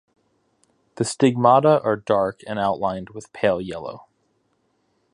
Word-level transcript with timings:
The 0.95 1.05
stigmata 1.05 1.79
are 1.83 1.95
dark 1.95 2.41
and 2.47 2.57
outlined 2.57 3.11
with 3.11 3.31
pale 3.33 3.61
yellow. 3.61 4.07